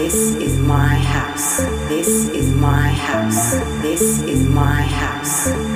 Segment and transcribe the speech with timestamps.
[0.00, 1.58] This is my house.
[1.88, 3.54] This is my house.
[3.82, 4.22] This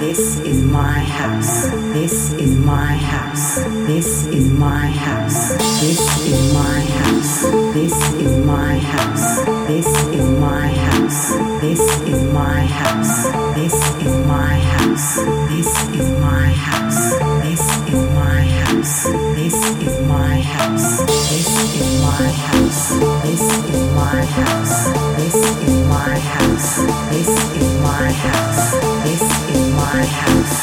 [0.07, 1.71] this is my house.
[1.95, 3.57] This is my house.
[3.89, 5.57] This is my house.
[5.81, 7.43] This is my house.
[7.73, 9.45] This is my house.
[9.67, 11.29] This is my house.
[11.63, 13.25] This is my house.
[13.57, 13.73] This
[14.05, 15.15] is my house.
[15.49, 17.11] This is my house.
[17.41, 19.09] This is my house.
[19.35, 20.99] This is my house.
[21.33, 22.89] This is my house.
[23.25, 23.41] This
[23.73, 24.85] is my house.
[25.17, 26.77] This is my house.
[27.09, 28.44] This is my house.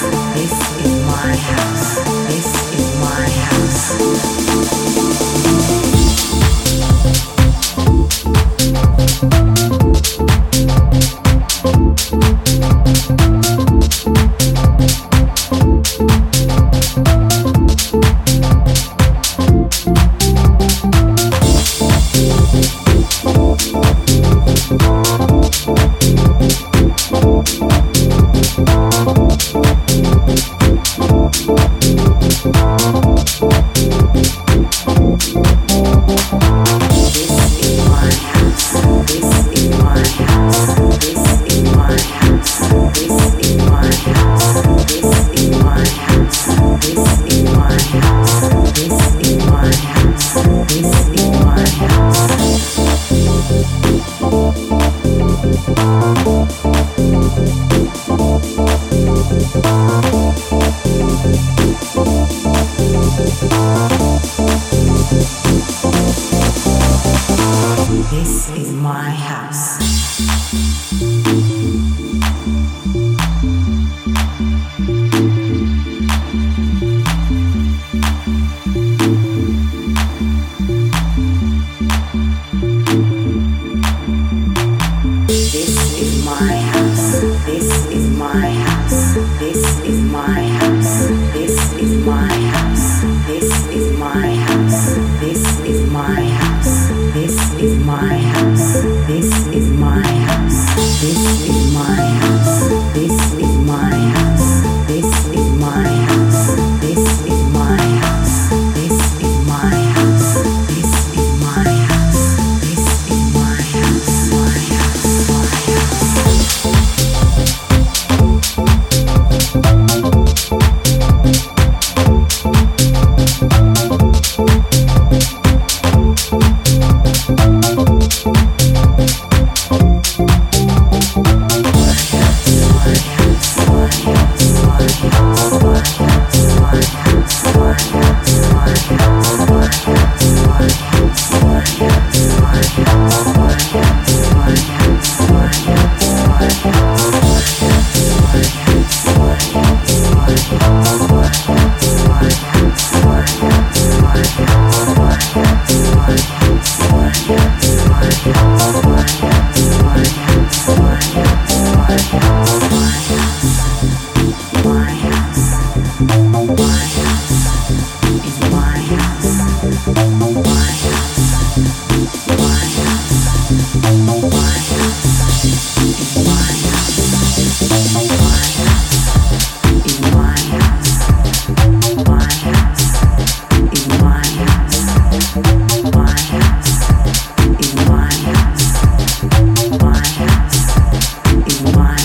[0.02, 0.51] Hey
[68.10, 69.78] This is my house.
[85.28, 87.22] This is my house.
[87.46, 89.14] This is my house.
[89.40, 90.51] This is my house.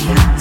[0.05, 0.36] yeah.